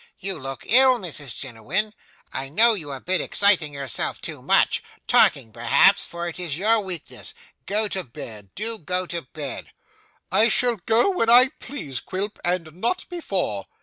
'You 0.17 0.39
look 0.39 0.63
ill, 0.65 0.97
Mrs 0.97 1.35
Jiniwin; 1.37 1.93
I 2.33 2.49
know 2.49 2.73
you 2.73 2.89
have 2.89 3.05
been 3.05 3.21
exciting 3.21 3.71
yourself 3.71 4.19
too 4.19 4.41
much 4.41 4.81
talking 5.05 5.53
perhaps, 5.53 6.07
for 6.07 6.27
it 6.27 6.39
is 6.39 6.57
your 6.57 6.79
weakness. 6.79 7.35
Go 7.67 7.87
to 7.89 8.03
bed. 8.03 8.49
Do 8.55 8.79
go 8.79 9.05
to 9.05 9.21
bed.' 9.21 9.69
'I 10.31 10.49
shall 10.49 10.77
go 10.87 11.11
when 11.11 11.29
I 11.29 11.49
please, 11.59 11.99
Quilp, 11.99 12.39
and 12.43 12.73
not 12.73 13.07
before. 13.09 13.67